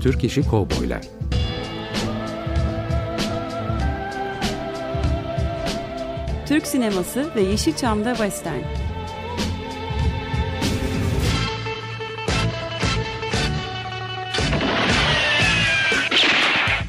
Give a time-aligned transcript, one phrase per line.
[0.00, 1.00] Türk İşi Kovboylar
[6.46, 8.62] Türk sineması ve Yeşilçam'da Western.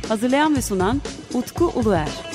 [0.07, 1.01] Hazırlayan ve sunan
[1.33, 2.28] Utku Uluer.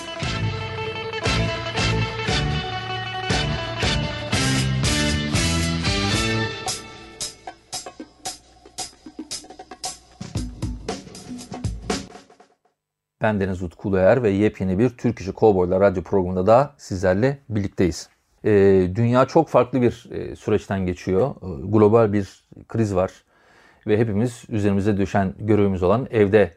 [13.25, 18.09] Ben Deniz Utku Uluer ve yepyeni bir Türk İşi Kovboylar radyo programında da sizlerle birlikteyiz.
[18.45, 18.51] Ee,
[18.95, 21.31] dünya çok farklı bir e, süreçten geçiyor.
[21.31, 23.13] Ee, global bir kriz var
[23.87, 26.51] ve hepimiz üzerimize düşen görevimiz olan evde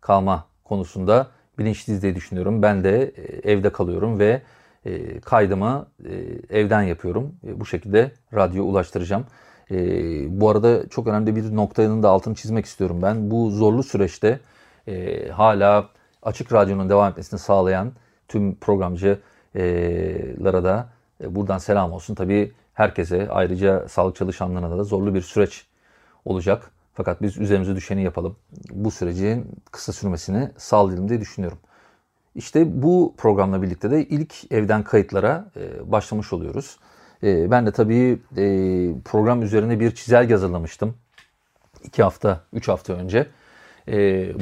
[0.00, 1.26] kalma konusunda
[1.58, 2.62] bilinçliyiz diye düşünüyorum.
[2.62, 4.42] Ben de e, evde kalıyorum ve
[4.86, 6.12] e, kaydımı e,
[6.58, 7.34] evden yapıyorum.
[7.42, 9.24] Bu şekilde radyo ulaştıracağım.
[10.28, 13.30] Bu arada çok önemli bir noktanın da altını çizmek istiyorum ben.
[13.30, 14.40] Bu zorlu süreçte
[15.32, 15.88] hala
[16.22, 17.92] Açık Radyo'nun devam etmesini sağlayan
[18.28, 20.88] tüm programcılara da
[21.24, 22.14] buradan selam olsun.
[22.14, 25.66] Tabii herkese ayrıca sağlık çalışanlarına da zorlu bir süreç
[26.24, 26.70] olacak.
[26.94, 28.36] Fakat biz üzerimize düşeni yapalım.
[28.70, 31.58] Bu sürecin kısa sürmesini sağlayalım diye düşünüyorum.
[32.34, 36.78] İşte bu programla birlikte de ilk evden kayıtlara e, başlamış oluyoruz.
[37.22, 38.44] E, ben de tabii e,
[39.04, 40.94] program üzerine bir çizelge hazırlamıştım.
[41.84, 43.26] 2 hafta, 3 hafta önce.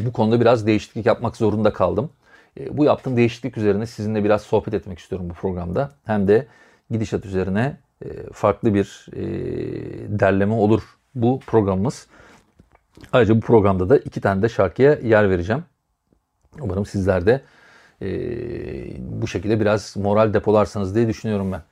[0.07, 2.11] Bu konuda biraz değişiklik yapmak zorunda kaldım.
[2.71, 5.91] Bu yaptığım değişiklik üzerine sizinle biraz sohbet etmek istiyorum bu programda.
[6.05, 6.47] Hem de
[6.91, 7.77] gidişat üzerine
[8.33, 9.07] farklı bir
[10.09, 10.83] derleme olur
[11.15, 12.07] bu programımız.
[13.13, 15.65] Ayrıca bu programda da iki tane de şarkıya yer vereceğim.
[16.61, 17.41] Umarım sizler de
[18.03, 18.09] e,
[19.23, 21.63] bu şekilde biraz moral depolarsanız diye düşünüyorum ben.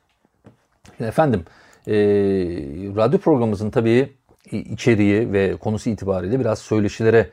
[1.06, 1.44] Efendim,
[1.88, 1.94] e,
[2.96, 4.12] radyo programımızın tabii
[4.52, 7.30] içeriği ve konusu itibariyle biraz söyleşilere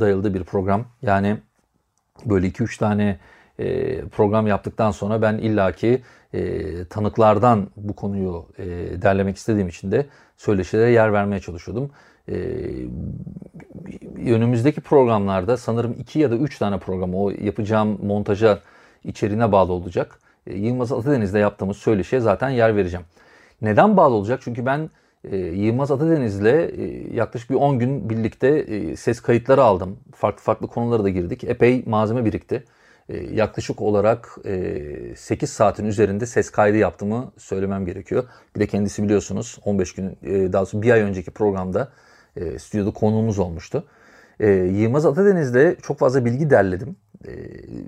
[0.00, 0.84] dayalı bir program.
[1.02, 1.36] Yani
[2.26, 3.18] böyle 2-3 tane
[3.58, 6.02] e, program yaptıktan sonra ben illaki
[6.34, 8.64] e, tanıklardan bu konuyu e,
[9.02, 10.06] derlemek istediğim için de
[10.36, 11.90] söyleşilere yer vermeye çalışıyordum.
[12.28, 12.34] E,
[14.26, 18.58] önümüzdeki programlarda sanırım iki ya da üç tane program o yapacağım montaja
[19.04, 20.18] içeriğine bağlı olacak.
[20.46, 23.06] E, Yılmaz Atadeniz'de yaptığımız söyleşiye zaten yer vereceğim.
[23.62, 24.40] Neden bağlı olacak?
[24.42, 24.90] Çünkü ben
[25.30, 29.98] e, Yılmaz Atadeniz'le e, yaklaşık bir 10 gün birlikte e, ses kayıtları aldım.
[30.14, 31.44] Farklı farklı konulara da girdik.
[31.44, 32.64] Epey malzeme birikti.
[33.08, 38.24] E, yaklaşık olarak e, 8 saatin üzerinde ses kaydı yaptığımı söylemem gerekiyor.
[38.54, 41.88] Bir de kendisi biliyorsunuz 15 gün e, daha sonra bir ay önceki programda
[42.36, 43.84] e, stüdyoda konuğumuz olmuştu.
[44.40, 46.96] E, Yılmaz Atadeniz'de çok fazla bilgi derledim.
[47.28, 47.32] E,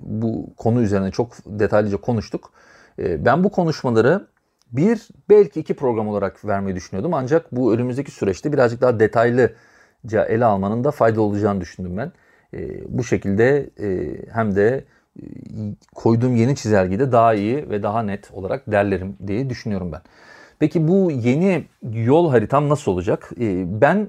[0.01, 2.51] bu konu üzerine çok detaylıca konuştuk.
[2.99, 4.27] E, ben bu konuşmaları
[4.71, 7.13] bir belki iki program olarak vermeyi düşünüyordum.
[7.13, 12.11] Ancak bu önümüzdeki süreçte birazcık daha detaylıca ele almanın da fayda olacağını düşündüm ben.
[12.53, 14.85] E, bu şekilde e, hem de
[15.19, 15.23] e,
[15.95, 20.01] koyduğum yeni çizelgeyi de daha iyi ve daha net olarak derlerim diye düşünüyorum ben.
[20.59, 23.29] Peki bu yeni yol haritam nasıl olacak?
[23.39, 24.07] E, ben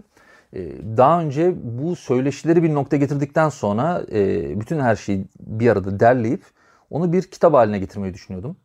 [0.55, 6.01] ee, daha önce bu söyleşileri bir nokta getirdikten sonra e, bütün her şeyi bir arada
[6.01, 6.45] derleyip
[6.91, 8.57] onu bir kitap haline getirmeyi düşünüyordum.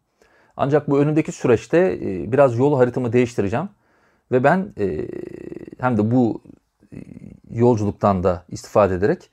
[0.58, 3.70] Ancak bu önündeki süreçte e, biraz yol haritamı değiştireceğim.
[4.32, 5.08] Ve ben e,
[5.80, 6.42] hem de bu
[7.52, 9.30] yolculuktan da istifade ederek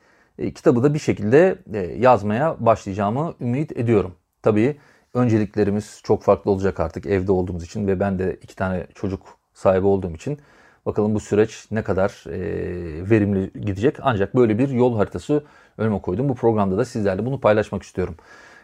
[0.54, 1.58] kitabı da bir şekilde
[1.98, 4.14] yazmaya başlayacağımı ümit ediyorum.
[4.42, 4.76] Tabii
[5.14, 9.86] önceliklerimiz çok farklı olacak artık evde olduğumuz için ve ben de iki tane çocuk sahibi
[9.86, 10.38] olduğum için
[10.86, 13.96] Bakalım bu süreç ne kadar e, verimli gidecek.
[14.02, 15.44] Ancak böyle bir yol haritası
[15.78, 16.28] önüme koydum.
[16.28, 18.16] Bu programda da sizlerle bunu paylaşmak istiyorum.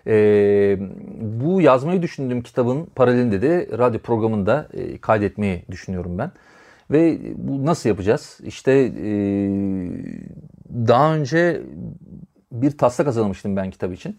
[0.06, 0.78] E,
[1.20, 6.31] bu yazmayı düşündüğüm kitabın paralelinde de radyo programında e, kaydetmeyi düşünüyorum ben.
[6.91, 8.38] Ve bu nasıl yapacağız?
[8.44, 9.10] İşte e,
[10.70, 11.62] daha önce
[12.53, 14.19] bir taslak hazırlamıştım ben kitap için.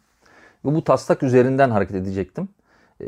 [0.65, 2.49] Ve bu taslak üzerinden hareket edecektim.
[3.01, 3.05] E,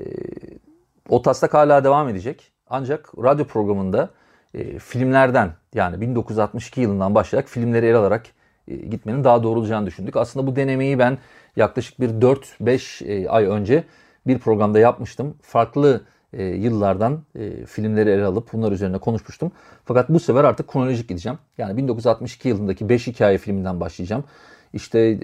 [1.10, 2.52] o taslak hala devam edecek.
[2.70, 4.10] Ancak radyo programında
[4.54, 8.26] e, filmlerden yani 1962 yılından başlayarak filmleri ele alarak
[8.68, 10.16] e, gitmenin daha doğru olacağını düşündük.
[10.16, 11.18] Aslında bu denemeyi ben
[11.56, 13.84] yaklaşık bir 4-5 e, ay önce
[14.28, 15.36] bir programda yapmıştım.
[15.42, 16.02] Farklı
[16.34, 19.52] e, yıllardan e, filmleri ele alıp bunlar üzerine konuşmuştum.
[19.86, 21.38] Fakat bu sefer artık kronolojik gideceğim.
[21.58, 24.24] Yani 1962 yılındaki 5 hikaye filminden başlayacağım.
[24.74, 25.20] İşte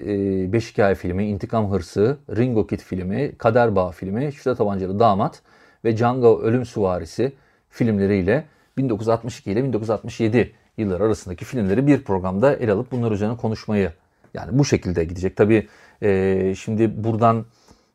[0.52, 5.42] 5 e, hikaye filmi, İntikam Hırsı, Ringo Kid filmi, Kader Bağ filmi, Şifre Tabancalı Damat
[5.84, 7.32] ve Django Ölüm Suvarisi
[7.70, 8.44] filmleriyle
[8.76, 13.92] 1962 ile 1967 yılları arasındaki filmleri bir programda ele alıp bunlar üzerine konuşmayı
[14.34, 15.36] yani bu şekilde gidecek.
[15.36, 15.68] Tabii
[16.02, 17.46] e, şimdi buradan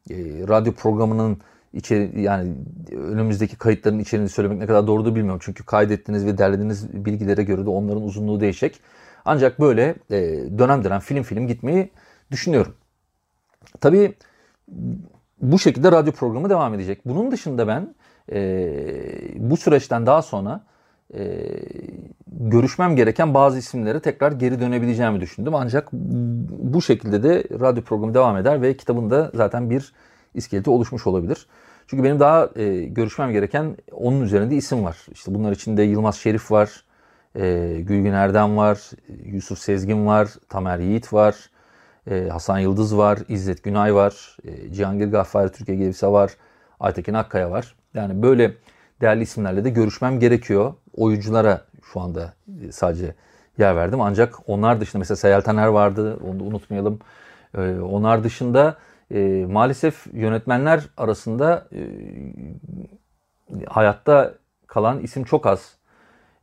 [0.10, 0.16] e,
[0.48, 1.38] radyo programının
[1.74, 2.54] içeri yani
[2.92, 5.42] önümüzdeki kayıtların içeriğini söylemek ne kadar doğru da bilmiyorum.
[5.44, 8.80] Çünkü kaydettiğiniz ve derlediğiniz bilgilere göre de onların uzunluğu değişecek.
[9.26, 10.20] Ancak böyle e,
[10.58, 11.90] dönem dönem film film gitmeyi
[12.32, 12.76] düşünüyorum.
[13.82, 14.14] Tabii
[15.42, 17.02] bu şekilde radyo programı devam edecek.
[17.06, 17.96] Bunun dışında ben
[18.32, 18.40] e,
[19.36, 20.66] bu süreçten daha sonra
[21.18, 21.48] e,
[22.28, 25.56] görüşmem gereken bazı isimlere tekrar geri dönebileceğimi düşündüm.
[25.56, 29.94] Ancak bu şekilde de radyo programı devam eder ve kitabında zaten bir
[30.34, 31.48] iskeleti oluşmuş olabilir.
[31.88, 34.98] Çünkü benim daha e, görüşmem gereken onun üzerinde isim var.
[35.12, 36.84] İşte bunlar içinde Yılmaz Şerif var,
[37.36, 38.92] e, Gülgün Erdem var,
[39.26, 41.36] Yusuf Sezgin var, Tamer Yiğit var,
[42.12, 46.32] e, Hasan Yıldız var, İzzet Günay var, e, Cihangir Gaffari Türkiye Gelibse var,
[46.80, 47.76] Aytekin Akkaya var.
[47.94, 48.54] Yani böyle
[49.04, 50.74] değerli isimlerle de görüşmem gerekiyor.
[50.94, 51.62] Oyunculara
[51.94, 52.34] şu anda
[52.68, 53.16] e, sadece
[53.58, 54.02] yer verdim.
[54.02, 57.00] Ancak onlar dışında mesela Seyel Taner vardı, onu da unutmayalım.
[57.58, 58.78] E, onlar dışında
[59.12, 61.80] e, maalesef yönetmenler arasında e,
[63.68, 64.34] hayatta
[64.68, 65.76] kalan isim çok az.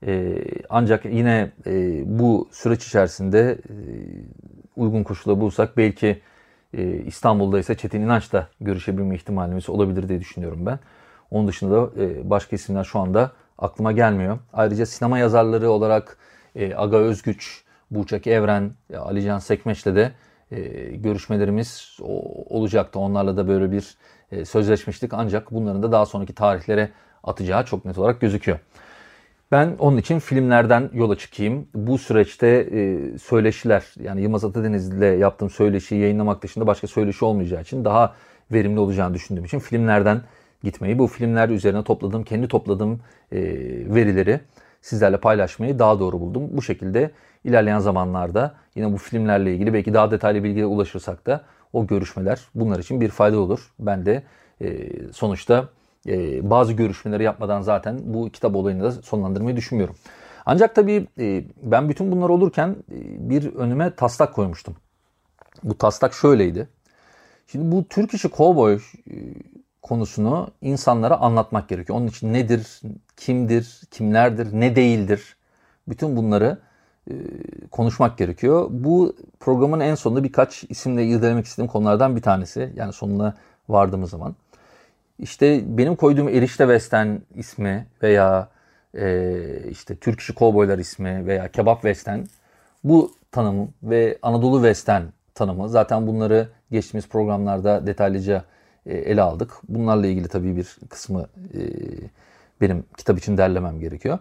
[0.07, 0.39] E,
[0.71, 3.75] ancak yine e, bu süreç içerisinde e,
[4.77, 6.21] uygun koşulda bulsak belki
[6.75, 10.79] e, İstanbul'da ise Çetin İnanç'la görüşebilme ihtimalimiz olabilir diye düşünüyorum ben.
[11.31, 14.39] Onun dışında da e, başka isimler şu anda aklıma gelmiyor.
[14.53, 16.17] Ayrıca sinema yazarları olarak
[16.57, 20.13] e, Aga Özgüç, Burçak Evren, Ali Can Sekmeç'le de
[20.51, 20.61] e,
[20.97, 21.97] görüşmelerimiz
[22.49, 22.99] olacaktı.
[22.99, 23.97] Onlarla da böyle bir
[24.33, 25.15] e, sözleşmiştik.
[25.15, 26.91] Ancak bunların da daha sonraki tarihlere
[27.25, 28.59] atacağı çok net olarak gözüküyor.
[29.53, 31.69] Ben onun için filmlerden yola çıkayım.
[31.75, 37.63] Bu süreçte e, söyleşiler yani Yılmaz Atadeniz ile yaptığım söyleşiyi yayınlamak dışında başka söyleşi olmayacağı
[37.63, 38.15] için daha
[38.53, 40.23] verimli olacağını düşündüğüm için filmlerden
[40.63, 43.01] gitmeyi, bu filmler üzerine topladığım, kendi topladığım
[43.33, 43.41] e,
[43.95, 44.41] verileri
[44.83, 46.49] sizlerle paylaşmayı daha doğru buldum.
[46.53, 47.11] Bu şekilde
[47.45, 52.79] ilerleyen zamanlarda yine bu filmlerle ilgili belki daha detaylı bilgiye ulaşırsak da o görüşmeler bunlar
[52.79, 53.73] için bir fayda olur.
[53.79, 54.23] Ben de
[54.61, 55.69] e, sonuçta
[56.09, 59.97] e, bazı görüşmeleri yapmadan zaten bu kitap olayını da sonlandırmayı düşünmüyorum.
[60.47, 64.77] Ancak tabii e, ben bütün bunlar olurken e, bir önüme taslak koymuştum.
[65.63, 66.69] Bu taslak şöyleydi.
[67.47, 68.81] Şimdi bu Türk işi kovboy e,
[69.83, 71.99] konusunu insanlara anlatmak gerekiyor.
[71.99, 72.81] Onun için nedir,
[73.17, 75.37] kimdir, kimlerdir, ne değildir
[75.89, 76.59] bütün bunları
[77.11, 77.15] e,
[77.71, 78.67] konuşmak gerekiyor.
[78.71, 82.73] Bu programın en sonunda birkaç isimle irdelemek istediğim konulardan bir tanesi.
[82.75, 83.35] Yani sonuna
[83.69, 84.35] vardığımız zaman.
[85.19, 88.49] İşte benim koyduğum Erişte Western ismi veya
[88.95, 89.35] e,
[89.71, 92.21] işte Türk işi kovboylar ismi veya kebap western
[92.85, 95.03] bu tanımı ve Anadolu western
[95.35, 98.45] tanımı zaten bunları geçtiğimiz programlarda detaylıca
[98.87, 99.51] ele aldık.
[99.69, 101.61] Bunlarla ilgili tabii bir kısmı e,
[102.61, 104.19] benim kitap için derlemem gerekiyor.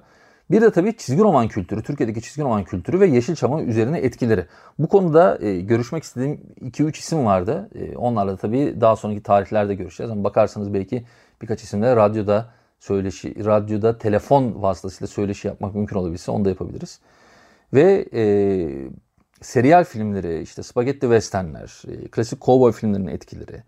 [0.52, 4.46] Bir de tabii çizgi roman kültürü, Türkiye'deki çizgi roman kültürü ve Yeşilçam'ın üzerine etkileri.
[4.80, 7.70] Bu konuda e, görüşmek istediğim 2-3 isim vardı.
[7.96, 10.12] onlarla da tabii daha sonraki tarihlerde görüşeceğiz.
[10.12, 11.04] Ama bakarsanız belki
[11.42, 17.00] birkaç isimle radyoda söyleşi, radyoda telefon vasıtasıyla söyleşi yapmak mümkün olabilse onu da yapabiliriz.
[17.74, 18.24] Ve e,
[19.42, 23.64] seriyal filmleri, işte spagetti westernler, e, klasik cowboy filmlerinin etkileri,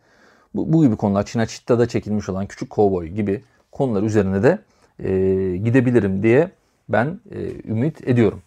[0.55, 4.59] bu, bu gibi konular Çinaçitta'da çekilmiş olan Küçük Kovboy gibi konular üzerine de
[4.99, 5.09] e,
[5.57, 6.51] gidebilirim diye
[6.89, 8.41] ben e, ümit ediyorum.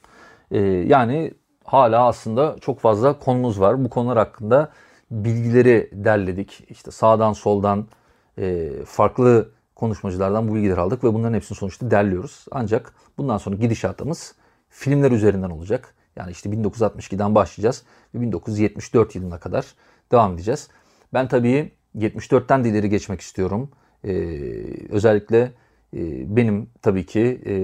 [0.50, 1.34] E, yani
[1.64, 3.84] hala aslında çok fazla konumuz var.
[3.84, 4.72] Bu konular hakkında
[5.10, 6.64] bilgileri derledik.
[6.70, 7.86] İşte sağdan soldan
[8.38, 12.44] e, farklı konuşmacılardan bu bilgileri aldık ve bunların hepsini sonuçta derliyoruz.
[12.50, 14.34] Ancak bundan sonra gidişatımız
[14.68, 15.94] filmler üzerinden olacak.
[16.16, 17.82] Yani işte 1962'den başlayacağız
[18.14, 19.64] ve 1974 yılına kadar
[20.12, 20.68] devam edeceğiz.
[21.12, 23.70] Ben tabii 74'ten de ileri geçmek istiyorum.
[24.04, 24.10] Ee,
[24.90, 25.52] özellikle
[25.96, 27.54] e, benim tabii ki e,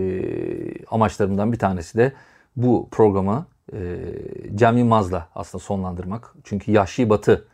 [0.85, 2.13] amaçlarımdan bir tanesi de
[2.57, 3.79] bu programı e,
[4.55, 6.35] Cem Yılmaz'la aslında sonlandırmak.
[6.45, 7.49] Çünkü Yahşi Batı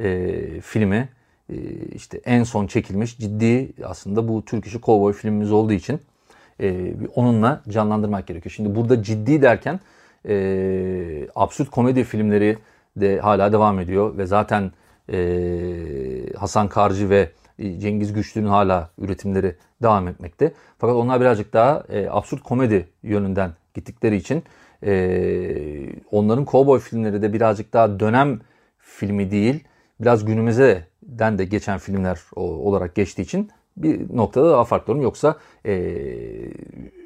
[0.00, 1.08] e, filmi
[1.48, 1.56] e,
[1.94, 6.00] işte en son çekilmiş ciddi aslında bu Türk işi kovboy filmimiz olduğu için
[6.60, 8.52] e, onunla canlandırmak gerekiyor.
[8.56, 9.80] Şimdi burada ciddi derken
[10.28, 12.58] e, absürt komedi filmleri
[12.96, 14.72] de hala devam ediyor ve zaten
[16.36, 20.52] Hasan Karcı ve Cengiz Güçlü'nün hala üretimleri devam etmekte.
[20.78, 24.42] Fakat onlar birazcık daha e, absürt komedi yönünden gittikleri için
[24.84, 24.92] e,
[26.10, 28.40] onların kovboy filmleri de birazcık daha dönem
[28.78, 29.64] filmi değil,
[30.00, 35.02] biraz günümüzden de geçen filmler olarak geçtiği için bir noktada daha farklı olur.
[35.02, 35.36] Yoksa
[35.66, 35.94] e,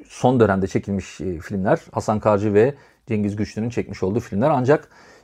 [0.07, 2.73] son dönemde çekilmiş e, filmler Hasan Karcı ve
[3.07, 5.14] Cengiz Güçlü'nün çekmiş olduğu filmler ancak ee,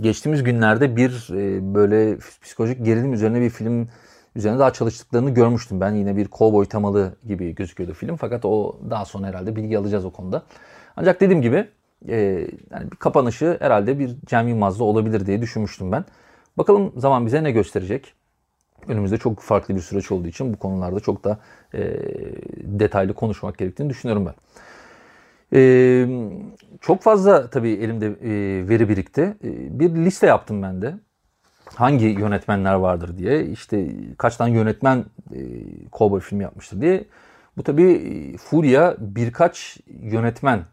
[0.00, 3.88] geçtiğimiz günlerde bir e, böyle psikolojik gerilim üzerine bir film
[4.36, 5.80] üzerine daha çalıştıklarını görmüştüm.
[5.80, 8.16] Ben yine bir kovboy temalı gibi gözüküyordu film.
[8.16, 10.42] Fakat o daha sonra herhalde bilgi alacağız o konuda.
[10.96, 11.68] Ancak dediğim gibi
[12.08, 12.16] e,
[12.70, 16.04] yani bir kapanışı herhalde bir Cem Yılmaz'da olabilir diye düşünmüştüm ben.
[16.58, 18.14] Bakalım zaman bize ne gösterecek?
[18.88, 21.38] Önümüzde çok farklı bir süreç olduğu için bu konularda çok da
[21.74, 21.80] e,
[22.62, 24.34] detaylı konuşmak gerektiğini düşünüyorum ben.
[25.52, 26.06] E,
[26.80, 29.20] çok fazla tabii elimde e, veri birikti.
[29.44, 30.94] E, bir liste yaptım ben de.
[31.74, 33.46] Hangi yönetmenler vardır diye.
[33.46, 33.86] İşte
[34.18, 35.04] kaç tane yönetmen
[35.34, 35.40] e,
[35.92, 37.04] Cowboy filmi yapmıştır diye.
[37.56, 40.64] Bu tabii Furya birkaç yönetmen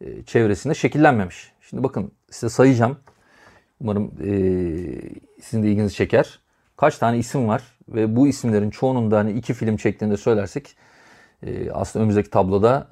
[0.00, 1.52] e, çevresinde şekillenmemiş.
[1.60, 2.96] Şimdi bakın size sayacağım.
[3.80, 4.30] Umarım e,
[5.40, 6.40] sizin de ilginizi çeker.
[6.76, 10.76] Kaç tane isim var ve bu isimlerin çoğunun da hani iki film çektiğinde söylersek
[11.42, 12.88] e, aslında önümüzdeki tabloda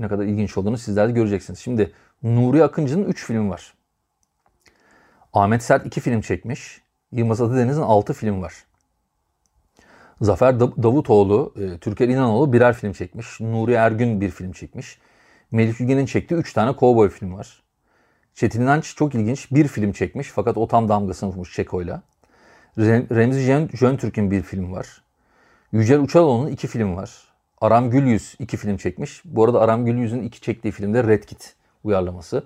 [0.00, 1.58] ne kadar ilginç olduğunu sizler de göreceksiniz.
[1.58, 3.74] Şimdi Nuri Akıncı'nın 3 filmi var.
[5.32, 6.80] Ahmet Sert 2 film çekmiş.
[7.12, 8.54] Yılmaz Atıdeniz'in 6 film var.
[10.20, 13.40] Zafer Davutoğlu, e, Türker İnanoğlu birer film çekmiş.
[13.40, 14.98] Nuri Ergün bir film çekmiş.
[15.50, 17.62] Melih Yügen'in çektiği 3 tane kovboy film var.
[18.34, 22.02] Çetin İnanç çok ilginç bir film çekmiş fakat o tam damgasını vurmuş Çeko'yla.
[22.78, 23.40] Remzi
[23.76, 25.02] Jön, Türk'ün bir film var.
[25.72, 27.27] Yücel Uçaloğlu'nun iki film var.
[27.60, 29.22] Aram Gülyüz iki film çekmiş.
[29.24, 32.44] Bu arada Aram Gülyüz'ün iki çektiği filmde Red Kit uyarlaması.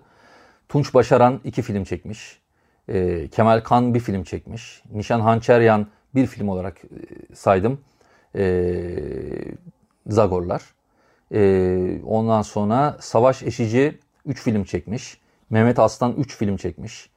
[0.68, 2.40] Tunç Başaran iki film çekmiş.
[2.88, 4.82] E, Kemal Kan bir film çekmiş.
[4.92, 7.80] Nişan Hançeryan bir film olarak e, saydım.
[8.36, 8.44] E,
[10.06, 10.62] Zagorlar.
[11.34, 15.18] E, ondan sonra Savaş Eşici 3 film çekmiş.
[15.50, 17.10] Mehmet Aslan 3 film çekmiş.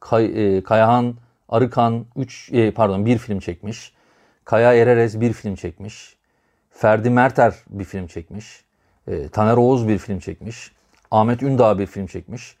[0.00, 1.14] Kay, e, Kayahan
[1.48, 3.92] Arıkan 3 e, pardon bir film çekmiş.
[4.44, 6.16] Kaya Ererez bir film çekmiş.
[6.74, 8.64] Ferdi Merter bir film çekmiş.
[9.08, 10.72] E, Taner Oğuz bir film çekmiş.
[11.10, 12.56] Ahmet Ündağ bir film çekmiş.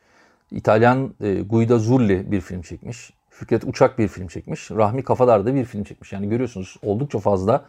[0.50, 3.12] İtalyan e, Guida Zulli bir film çekmiş.
[3.30, 4.70] Fikret Uçak bir film çekmiş.
[4.70, 6.12] Rahmi Kafadar da bir film çekmiş.
[6.12, 7.64] Yani görüyorsunuz oldukça fazla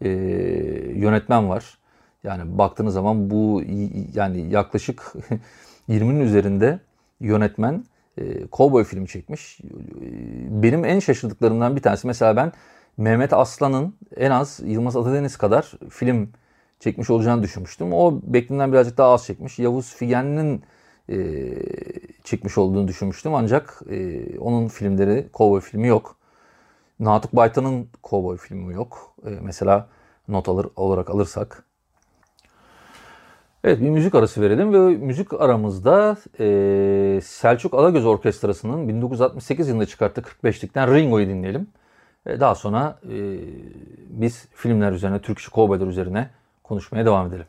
[0.00, 0.08] e,
[0.94, 1.78] yönetmen var.
[2.24, 3.62] Yani baktığınız zaman bu
[4.14, 5.12] yani yaklaşık
[5.88, 6.80] 20'nin üzerinde
[7.20, 7.84] yönetmen
[8.18, 8.22] e,
[8.52, 9.60] Cowboy filmi çekmiş.
[10.48, 12.52] Benim en şaşırdıklarımdan bir tanesi mesela ben
[12.96, 16.32] Mehmet Aslan'ın en az Yılmaz Atadeniz kadar film
[16.80, 17.92] çekmiş olacağını düşünmüştüm.
[17.92, 19.58] O beklenen birazcık daha az çekmiş.
[19.58, 20.62] Yavuz Figen'in
[21.08, 21.16] e,
[22.24, 23.34] çekmiş olduğunu düşünmüştüm.
[23.34, 26.16] Ancak e, onun filmleri, Cowboy filmi yok.
[27.00, 29.14] Natuk Baytan'ın Cowboy filmi yok.
[29.26, 29.88] E, mesela
[30.28, 31.64] not alır olarak alırsak.
[33.64, 40.20] Evet bir müzik arası verelim ve müzik aramızda e, Selçuk Alagöz Orkestrası'nın 1968 yılında çıkarttığı
[40.20, 41.68] 45'likten Ringo'yu dinleyelim.
[42.26, 43.38] E, daha sonra e,
[44.08, 46.30] biz filmler üzerine, Türk işi kovboylar üzerine
[46.62, 47.46] konuşmaya devam edelim.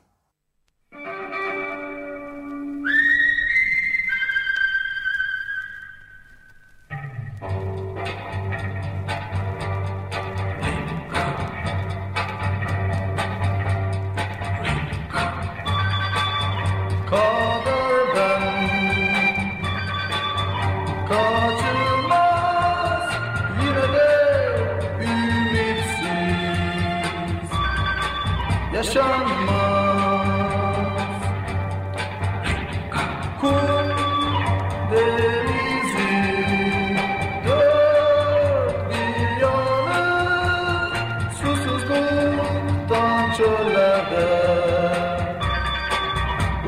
[43.38, 44.56] çöllerde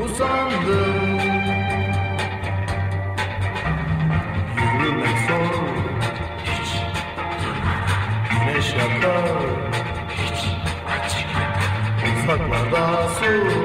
[0.04, 1.18] Usandım.
[4.56, 5.54] Yürümek zor.
[6.44, 6.70] Hiç.
[8.30, 9.38] Güneş yakar.
[10.10, 10.44] Hiç.
[12.24, 13.57] Uzaklarda su.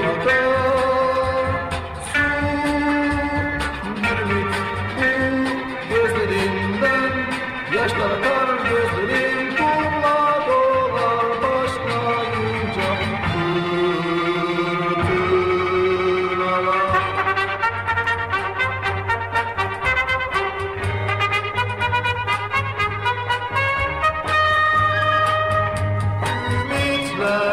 [27.23, 27.52] love.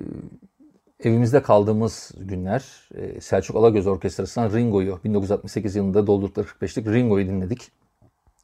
[1.03, 7.71] evimizde kaldığımız günler e, Selçuk Alagöz Orkestrası'ndan Ringo'yu 1968 yılında doldurdukları 45'lik Ringo'yu dinledik.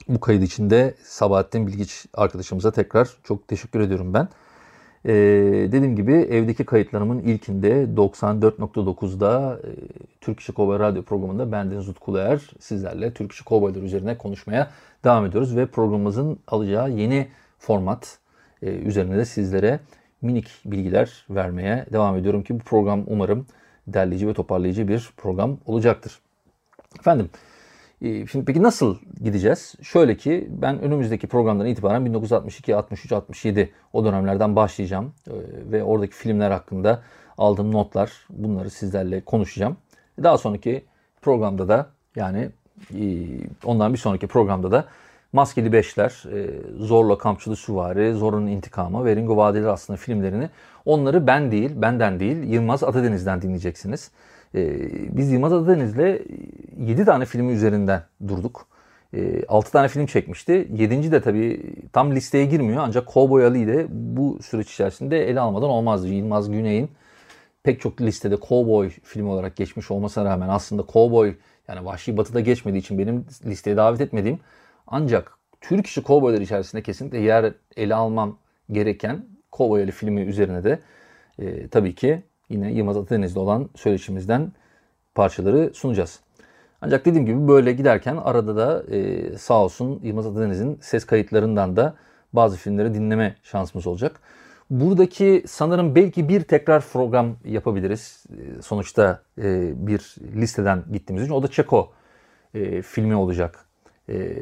[0.08, 4.28] Bu kayıt içinde Sabahattin Bilgiç arkadaşımıza tekrar çok teşekkür ediyorum ben.
[5.06, 5.14] Ee,
[5.72, 9.70] dediğim gibi evdeki kayıtlarımın ilkinde 94.9'da e,
[10.22, 14.72] Türk İşi Kovboy Radyo programında bendeniz Utku Er sizlerle Türk İşi Kovboylar üzerine konuşmaya
[15.04, 15.56] devam ediyoruz.
[15.56, 17.28] Ve programımızın alacağı yeni
[17.60, 18.18] format
[18.62, 19.80] e, üzerine de sizlere
[20.21, 23.45] minik bilgiler vermeye devam ediyorum ki bu program umarım
[23.88, 26.19] derleyici ve toparlayıcı bir program olacaktır.
[27.00, 27.29] Efendim
[28.01, 29.75] ee, şimdi peki nasıl gideceğiz?
[29.81, 35.13] Şöyle ki ben önümüzdeki programdan itibaren 1962, 63, 67 o dönemlerden başlayacağım.
[35.27, 35.31] Ee,
[35.71, 37.01] ve oradaki filmler hakkında
[37.38, 39.77] aldığım notlar bunları sizlerle konuşacağım.
[40.24, 40.86] Daha sonraki
[41.21, 42.50] programda da yani
[42.95, 43.03] e,
[43.65, 44.86] ondan bir sonraki programda da
[45.34, 46.50] Maskeli Beşler, e,
[46.86, 50.50] Zorla Kampçılı Süvari, Zor'un İntikamı ve Ringo Vadileri aslında filmlerini
[50.86, 54.12] onları ben değil, benden değil Yılmaz Atadeniz'den dinleyeceksiniz.
[54.55, 56.22] Ee, biz Yılmaz Adadeniz'le
[56.77, 58.67] 7 tane filmi üzerinden durduk.
[59.48, 60.67] 6 ee, tane film çekmişti.
[60.74, 61.12] 7.
[61.12, 66.07] de tabii tam listeye girmiyor ancak Cowboy Ali'yi de bu süreç içerisinde ele almadan olmazdı.
[66.07, 66.89] Yılmaz Güney'in
[67.63, 71.36] pek çok listede Cowboy filmi olarak geçmiş olmasına rağmen aslında Cowboy
[71.67, 74.39] yani Vahşi Batı'da geçmediği için benim listeye davet etmediğim
[74.88, 78.38] ancak Türk işi Cowboylar içerisinde kesinlikle yer ele almam
[78.72, 80.79] gereken Cowboy Ali filmi üzerine de
[81.39, 84.51] e, tabii ki yine Yılmaz Atadeniz'de olan söyleşimizden
[85.15, 86.20] parçaları sunacağız.
[86.82, 91.96] Ancak dediğim gibi böyle giderken arada da e, sağ olsun Yılmaz Atadeniz'in ses kayıtlarından da
[92.34, 94.20] bazı filmleri dinleme şansımız olacak.
[94.70, 98.24] Buradaki sanırım belki bir tekrar program yapabiliriz.
[98.29, 101.34] E, sonuçta e, bir listeden gittiğimiz için.
[101.34, 101.91] O da Çeko
[102.53, 103.66] e, filmi olacak.
[104.10, 104.38] E,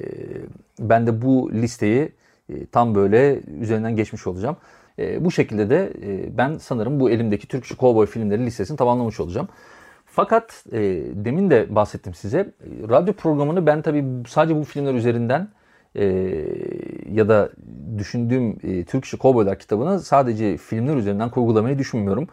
[0.79, 2.09] ben de bu listeyi
[2.49, 4.57] e, tam böyle üzerinden geçmiş olacağım.
[4.99, 9.19] E, bu şekilde de e, ben sanırım bu elimdeki Türk işi kovboy filmleri listesini tamamlamış
[9.19, 9.47] olacağım.
[10.05, 10.79] Fakat e,
[11.13, 12.53] demin de bahsettim size.
[12.89, 15.49] Radyo programını ben tabii sadece bu filmler üzerinden
[15.95, 16.05] e,
[17.11, 17.49] ya da
[17.97, 22.27] düşündüğüm e, Türk işi kovboylar kitabını sadece filmler üzerinden kurgulamayı düşünmüyorum.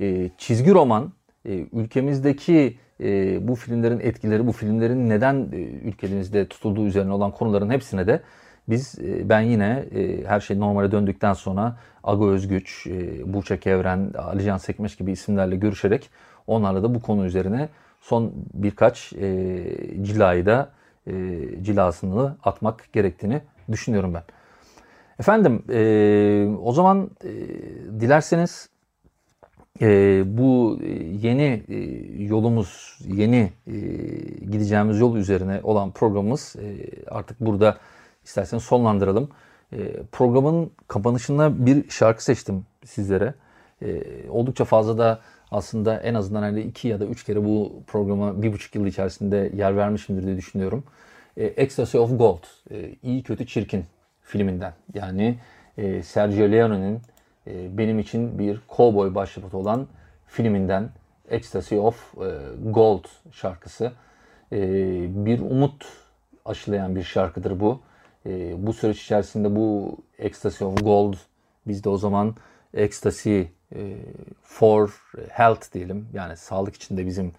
[0.00, 1.12] E, çizgi roman,
[1.48, 7.70] e, ülkemizdeki e, bu filmlerin etkileri, bu filmlerin neden e, ülkemizde tutulduğu üzerine olan konuların
[7.70, 8.22] hepsine de
[8.68, 14.12] biz e, ben yine e, her şey normale döndükten sonra Aga Özgüç, e, Burçak Kevren,
[14.18, 16.10] Alican Sekmeş gibi isimlerle görüşerek
[16.46, 17.68] onlarla da bu konu üzerine
[18.00, 19.10] son birkaç
[20.02, 20.70] cilayı da
[21.62, 23.40] cilasını atmak gerektiğini
[23.72, 24.22] düşünüyorum ben.
[25.18, 25.62] Efendim
[26.64, 27.10] o zaman
[28.00, 28.68] dilerseniz
[30.24, 30.78] bu
[31.22, 31.62] yeni
[32.18, 33.52] yolumuz, yeni
[34.50, 36.56] gideceğimiz yol üzerine olan programımız
[37.08, 37.78] artık burada
[38.24, 39.28] isterseniz sonlandıralım.
[39.72, 43.34] E, programın kapanışında bir şarkı seçtim sizlere.
[43.82, 48.42] E, oldukça fazla da aslında en azından hani iki ya da üç kere bu programa
[48.42, 50.84] bir buçuk yıl içerisinde yer vermişimdir diye düşünüyorum.
[51.36, 53.84] E, Ecstasy of Gold, e, İyi Kötü Çirkin
[54.22, 54.74] filminden.
[54.94, 55.38] Yani
[55.78, 57.00] e, Sergio Leone'nin
[57.46, 59.86] e, benim için bir cowboy başyapıtı olan
[60.26, 60.90] filminden
[61.28, 62.28] Ecstasy of e,
[62.70, 63.92] Gold şarkısı.
[64.52, 64.60] E,
[65.26, 65.86] bir umut
[66.44, 67.80] aşılayan bir şarkıdır bu.
[68.26, 71.14] E, bu süreç içerisinde bu Ecstasy of Gold
[71.66, 72.34] biz de o zaman
[72.74, 73.40] Ecstasy
[73.74, 73.96] e,
[74.42, 76.08] for Health diyelim.
[76.12, 77.32] Yani sağlık içinde bizim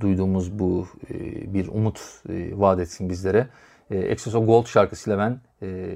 [0.00, 1.14] duyduğumuz bu e,
[1.54, 3.46] bir umut e, vaat etsin bizlere.
[3.94, 5.94] E, of Gold şarkısıyla ben e,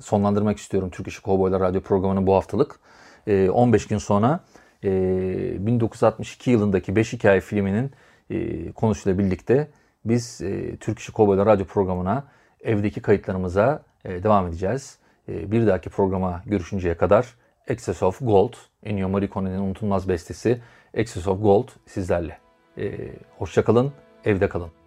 [0.00, 2.80] sonlandırmak istiyorum Türk İşi Kovboylar Radyo programını bu haftalık.
[3.26, 4.40] E, 15 gün sonra
[4.84, 7.90] e, 1962 yılındaki 5 Hikaye filminin
[8.30, 9.68] e, konusuyla birlikte
[10.04, 12.24] biz e, Türk İşi Kovboylar Radyo programına
[12.64, 14.98] evdeki kayıtlarımıza e, devam edeceğiz.
[15.28, 17.34] E, bir dahaki programa görüşünceye kadar
[17.68, 20.60] Excess of Gold, Ennio Morricone'nin unutulmaz bestesi
[20.94, 22.38] Excess of Gold sizlerle.
[22.78, 23.92] E, hoşçakalın,
[24.24, 24.85] evde kalın.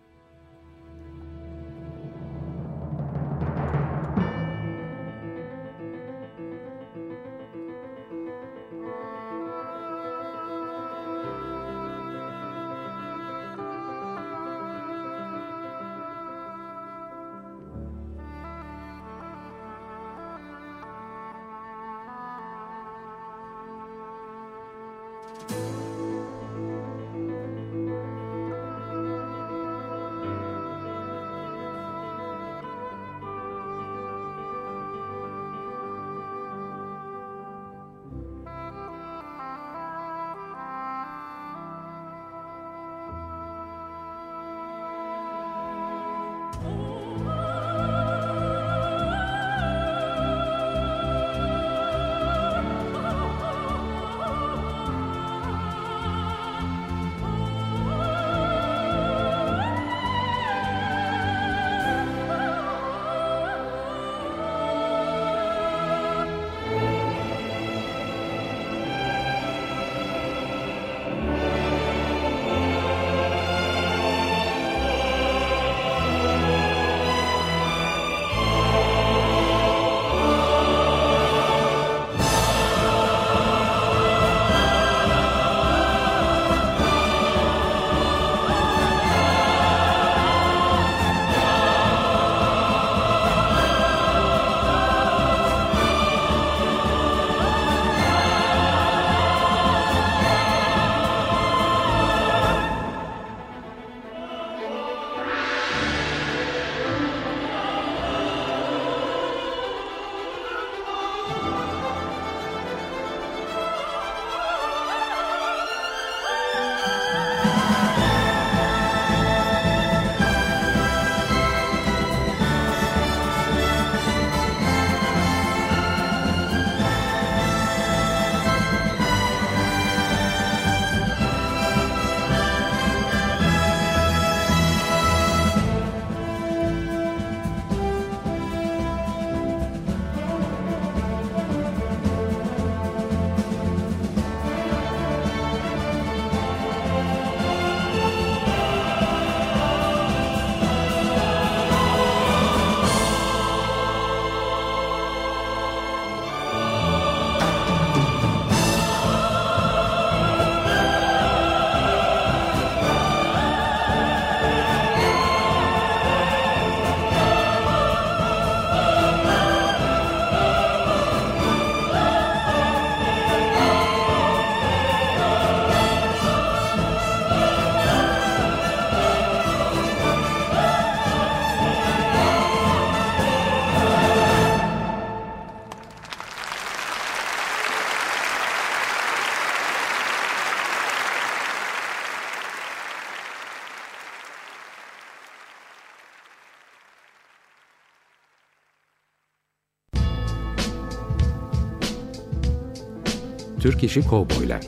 [203.79, 204.61] Türk İşi Kovboylar.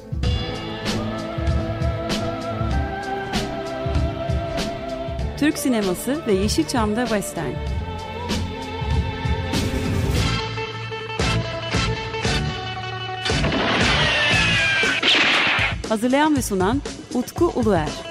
[5.40, 7.52] Türk sineması ve Yeşilçam'da Western.
[15.90, 16.82] Hazırlayan ve sunan
[17.14, 18.11] Utku Uluer.